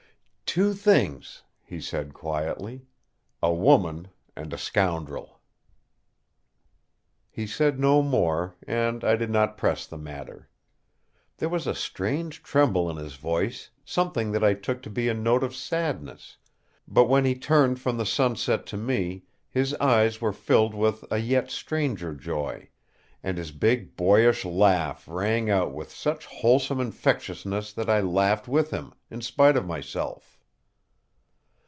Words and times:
"Two 0.53 0.73
things," 0.73 1.43
he 1.63 1.79
said 1.79 2.13
quietly, 2.13 2.85
"a 3.41 3.53
woman 3.53 4.09
and 4.35 4.51
a 4.51 4.57
scoundrel." 4.57 5.39
He 7.29 7.47
said 7.47 7.79
no 7.79 8.01
more, 8.01 8.55
and 8.67 9.01
I 9.05 9.15
did 9.15 9.29
not 9.29 9.57
press 9.57 9.87
the 9.87 9.97
matter. 9.97 10.49
There 11.37 11.47
was 11.47 11.67
a 11.67 11.73
strange 11.73 12.43
tremble 12.43 12.89
in 12.89 12.97
his 12.97 13.15
voice, 13.15 13.69
something 13.85 14.33
that 14.33 14.43
I 14.43 14.53
took 14.53 14.81
to 14.81 14.89
be 14.89 15.07
a 15.07 15.13
note 15.13 15.41
of 15.41 15.55
sadness; 15.55 16.35
but 16.85 17.05
when 17.05 17.23
he 17.23 17.33
turned 17.35 17.79
from 17.79 17.95
the 17.95 18.05
sunset 18.05 18.65
to 18.65 18.75
me 18.77 19.23
his 19.49 19.73
eyes 19.75 20.19
were 20.19 20.33
filled 20.33 20.73
with 20.73 21.09
a 21.09 21.19
yet 21.19 21.49
stranger 21.49 22.13
joy, 22.13 22.67
and 23.23 23.37
his 23.37 23.51
big 23.53 23.95
boyish 23.95 24.43
laugh 24.43 25.05
rang 25.07 25.49
out 25.49 25.71
with 25.71 25.93
such 25.93 26.25
wholesome 26.25 26.81
infectiousness 26.81 27.71
that 27.71 27.89
I 27.89 28.01
laughed 28.01 28.49
with 28.49 28.71
him, 28.71 28.93
in 29.09 29.21
spite 29.21 29.55
of 29.55 29.65
myself. 29.65 30.27